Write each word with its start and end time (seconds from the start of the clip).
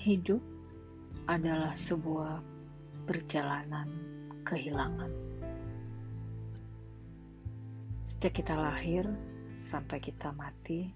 hidup 0.00 0.40
adalah 1.28 1.76
sebuah 1.76 2.40
perjalanan 3.04 3.84
kehilangan. 4.48 5.12
Sejak 8.08 8.40
kita 8.40 8.56
lahir 8.56 9.04
sampai 9.52 10.00
kita 10.00 10.32
mati, 10.32 10.88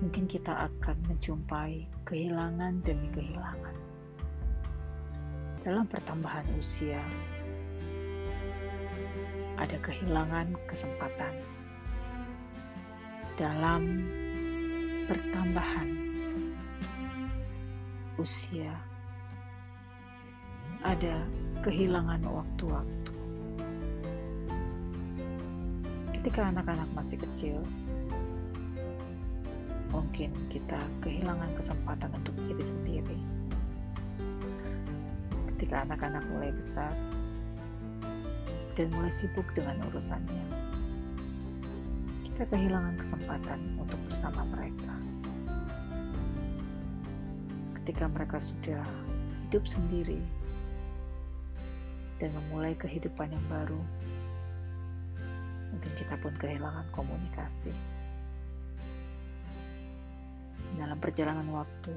mungkin 0.00 0.24
kita 0.24 0.72
akan 0.72 0.96
menjumpai 1.04 1.84
kehilangan 2.08 2.80
demi 2.80 3.12
kehilangan. 3.12 3.76
Dalam 5.60 5.84
pertambahan 5.84 6.48
usia, 6.56 7.04
ada 9.60 9.76
kehilangan 9.84 10.56
kesempatan. 10.64 11.34
Dalam 13.36 13.82
pertambahan 15.06 16.07
usia, 18.18 18.74
ada 20.82 21.22
kehilangan 21.62 22.18
waktu-waktu. 22.26 23.14
Ketika 26.18 26.50
anak-anak 26.50 26.90
masih 26.98 27.22
kecil, 27.22 27.62
mungkin 29.94 30.34
kita 30.50 30.82
kehilangan 30.98 31.54
kesempatan 31.54 32.10
untuk 32.18 32.34
diri 32.42 32.62
sendiri. 32.66 33.18
Ketika 35.54 35.86
anak-anak 35.86 36.26
mulai 36.34 36.50
besar 36.50 36.90
dan 38.74 38.90
mulai 38.98 39.14
sibuk 39.14 39.46
dengan 39.54 39.78
urusannya, 39.94 40.46
kita 42.26 42.50
kehilangan 42.50 42.98
kesempatan 42.98 43.78
untuk 43.78 43.98
bersama 44.10 44.42
mereka 44.50 44.97
ketika 47.88 48.04
mereka 48.04 48.36
sudah 48.36 48.84
hidup 49.48 49.64
sendiri 49.64 50.20
dan 52.20 52.28
memulai 52.36 52.76
kehidupan 52.76 53.32
yang 53.32 53.40
baru, 53.48 53.80
mungkin 55.72 55.92
kita 55.96 56.20
pun 56.20 56.36
kehilangan 56.36 56.84
komunikasi. 56.92 57.72
Dalam 60.76 61.00
perjalanan 61.00 61.48
waktu, 61.48 61.96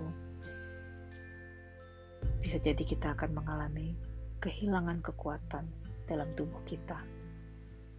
bisa 2.40 2.56
jadi 2.64 2.88
kita 2.88 3.12
akan 3.12 3.36
mengalami 3.36 3.92
kehilangan 4.40 5.04
kekuatan 5.04 5.68
dalam 6.08 6.32
tubuh 6.40 6.64
kita, 6.64 7.04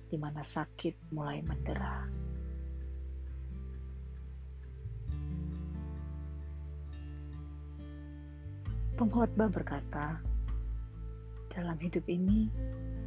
di 0.09 0.17
mana 0.17 0.41
sakit 0.41 1.13
mulai 1.13 1.45
mendera. 1.45 2.09
Pengkhotbah 8.93 9.49
berkata, 9.49 10.21
dalam 11.49 11.81
hidup 11.81 12.05
ini 12.13 12.53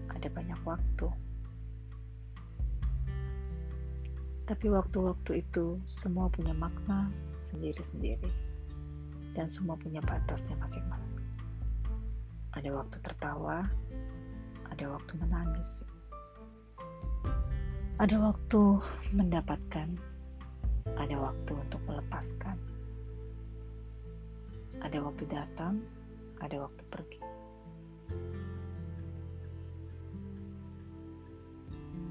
ada 0.09 0.25
banyak 0.33 0.57
waktu. 0.65 1.07
Tapi 4.49 4.65
waktu-waktu 4.69 5.45
itu 5.45 5.77
semua 5.85 6.29
punya 6.29 6.57
makna 6.57 7.13
sendiri-sendiri 7.37 8.29
dan 9.37 9.45
semua 9.45 9.77
punya 9.77 10.01
batasnya 10.01 10.57
masing-masing. 10.57 11.21
Ada 12.57 12.73
waktu 12.73 12.97
tertawa, 13.05 13.69
ada 14.73 14.85
waktu 14.89 15.13
menangis. 15.21 15.85
Ada 18.01 18.17
waktu 18.21 18.61
mendapatkan, 19.13 19.89
ada 20.97 21.15
waktu 21.17 21.51
untuk 21.53 21.81
melepaskan 21.85 22.74
ada 24.81 24.97
waktu 24.99 25.23
datang, 25.29 25.79
ada 26.43 26.59
waktu 26.59 26.83
pergi. 26.91 27.21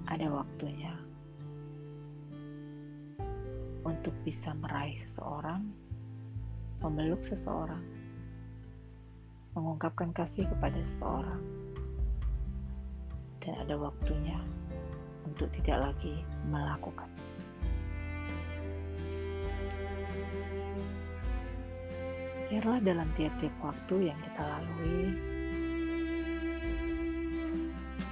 Ada 0.04 0.28
waktunya 0.30 0.94
untuk 3.84 4.16
bisa 4.24 4.56
meraih 4.56 4.96
seseorang, 4.96 5.64
memeluk 6.80 7.20
seseorang, 7.24 7.84
mengungkapkan 9.56 10.12
kasih 10.16 10.48
kepada 10.48 10.80
seseorang, 10.84 11.40
dan 13.44 13.60
ada 13.60 13.76
waktunya 13.76 14.40
untuk 15.28 15.48
tidak 15.52 15.92
lagi 15.92 16.24
melakukan. 16.48 17.08
Biarlah 22.54 22.78
dalam 22.86 23.10
tiap-tiap 23.18 23.50
waktu 23.66 24.14
yang 24.14 24.18
kita 24.22 24.42
lalui, 24.46 25.10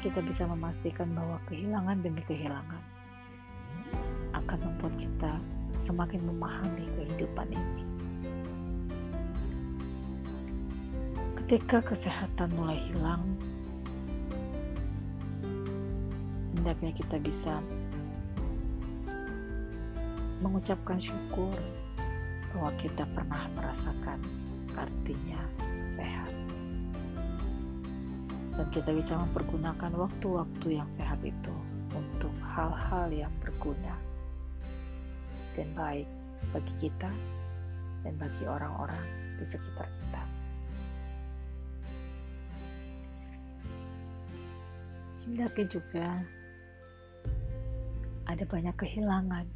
kita 0.02 0.18
bisa 0.18 0.50
memastikan 0.50 1.14
bahwa 1.14 1.38
kehilangan 1.46 2.02
demi 2.02 2.18
kehilangan 2.26 2.82
akan 4.34 4.58
membuat 4.66 4.98
kita 4.98 5.38
semakin 5.70 6.26
memahami 6.26 6.82
kehidupan 6.90 7.54
ini. 7.54 7.84
Ketika 11.38 11.78
kesehatan 11.94 12.50
mulai 12.58 12.82
hilang, 12.82 13.22
hendaknya 16.58 16.90
kita 16.90 17.22
bisa 17.22 17.62
mengucapkan 20.42 20.98
syukur 20.98 21.54
bahwa 22.52 22.70
kita 22.76 23.08
pernah 23.16 23.48
merasakan 23.56 24.20
artinya 24.76 25.40
sehat. 25.96 26.32
Dan 28.52 28.68
kita 28.68 28.92
bisa 28.92 29.16
mempergunakan 29.16 29.92
waktu-waktu 29.96 30.68
yang 30.76 30.88
sehat 30.92 31.18
itu 31.24 31.54
untuk 31.96 32.32
hal-hal 32.44 33.08
yang 33.08 33.32
berguna 33.40 33.96
dan 35.56 35.68
baik 35.72 36.08
bagi 36.52 36.74
kita 36.88 37.08
dan 38.04 38.14
bagi 38.20 38.44
orang-orang 38.44 39.04
di 39.40 39.44
sekitar 39.48 39.88
kita. 39.88 40.22
Hendaknya 45.22 45.66
juga 45.70 46.08
ada 48.26 48.44
banyak 48.44 48.74
kehilangan, 48.74 49.46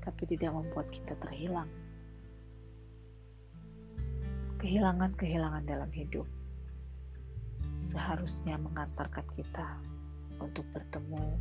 tapi 0.00 0.22
tidak 0.26 0.50
membuat 0.56 0.88
kita 0.90 1.12
terhilang 1.20 1.68
kehilangan-kehilangan 4.62 5.66
dalam 5.66 5.90
hidup 5.90 6.22
seharusnya 7.74 8.54
mengantarkan 8.62 9.26
kita 9.34 9.74
untuk 10.38 10.62
bertemu 10.70 11.34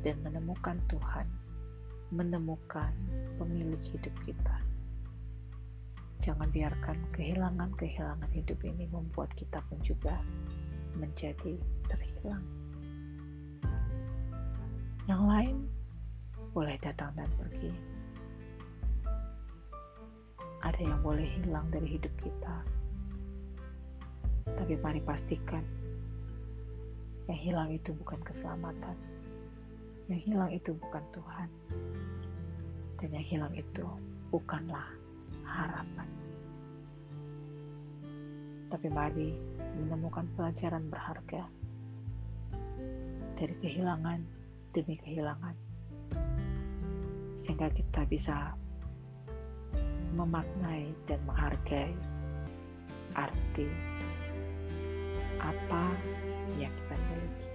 dan 0.00 0.16
menemukan 0.24 0.80
Tuhan, 0.88 1.28
menemukan 2.08 2.88
pemilik 3.36 3.80
hidup 3.84 4.16
kita. 4.24 4.56
Jangan 6.24 6.48
biarkan 6.48 6.96
kehilangan-kehilangan 7.12 8.32
hidup 8.32 8.56
ini 8.64 8.88
membuat 8.88 9.28
kita 9.36 9.60
pun 9.68 9.76
juga 9.84 10.16
menjadi 10.96 11.60
terhilang. 11.92 12.44
Yang 15.04 15.22
lain 15.28 15.56
boleh 16.56 16.80
datang 16.80 17.12
dan 17.12 17.28
pergi 17.36 17.93
ada 20.74 20.90
yang 20.90 21.06
boleh 21.06 21.22
hilang 21.38 21.70
dari 21.70 21.86
hidup 21.86 22.10
kita. 22.18 22.66
Tapi 24.58 24.74
mari 24.82 24.98
pastikan 25.06 25.62
yang 27.30 27.38
hilang 27.38 27.70
itu 27.70 27.94
bukan 27.94 28.18
keselamatan. 28.26 28.98
Yang 30.10 30.20
hilang 30.26 30.50
itu 30.50 30.74
bukan 30.74 31.04
Tuhan. 31.14 31.48
Dan 32.98 33.08
yang 33.14 33.22
hilang 33.22 33.54
itu 33.54 33.86
bukanlah 34.34 34.82
harapan. 35.46 36.10
Tapi 38.66 38.90
mari 38.90 39.30
menemukan 39.78 40.26
pelajaran 40.34 40.90
berharga 40.90 41.46
dari 43.38 43.54
kehilangan 43.62 44.26
demi 44.74 44.98
kehilangan. 44.98 45.54
Sehingga 47.38 47.70
kita 47.70 48.02
bisa 48.10 48.58
memaknai 50.14 50.94
dan 51.10 51.18
menghargai 51.26 51.94
arti 53.18 53.66
apa 55.42 55.84
yang 56.56 56.70
kita 56.72 56.96
miliki, 57.10 57.50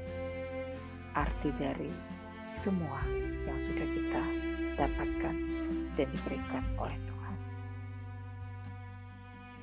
arti 1.15 1.49
dari 1.55 1.91
semua 2.39 3.01
yang 3.47 3.59
sudah 3.59 3.87
kita 3.87 4.23
dapatkan 4.79 5.35
dan 5.95 6.07
diberikan 6.11 6.63
oleh 6.79 6.95
Tuhan. 7.07 7.37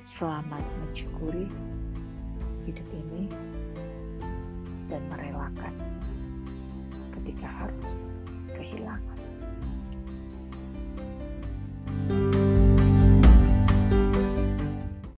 Selamat 0.05 0.65
mencukuri 0.81 1.49
hidup 2.65 2.87
ini 2.93 3.31
dan 4.91 5.01
merelakan 5.09 5.73
ketika 7.17 7.47
harus 7.49 8.11
kehilangan. 8.53 9.16